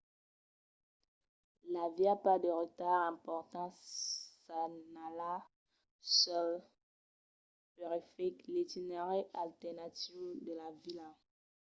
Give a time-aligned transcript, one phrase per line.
[1.71, 3.79] i aviá pas de retards importants
[4.45, 5.51] senhalats
[6.21, 6.49] sul
[7.75, 11.09] periferic l'itinerari alternatiu de la vila